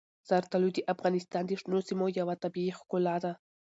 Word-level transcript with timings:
زردالو 0.29 0.69
د 0.75 0.79
افغانستان 0.93 1.43
د 1.47 1.51
شنو 1.61 1.79
سیمو 1.87 2.05
یوه 2.19 2.35
طبیعي 2.43 2.71
ښکلا 2.79 3.15
ده. 3.23 3.33